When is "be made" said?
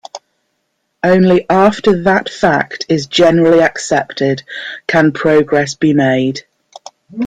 5.75-6.41